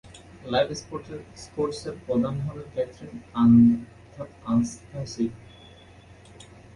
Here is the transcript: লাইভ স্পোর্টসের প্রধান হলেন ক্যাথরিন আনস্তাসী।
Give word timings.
লাইভ 0.51 0.69
স্পোর্টসের 1.43 1.95
প্রধান 2.05 2.35
হলেন 2.45 2.67
ক্যাথরিন 2.75 3.15
আনস্তাসী। 4.51 5.25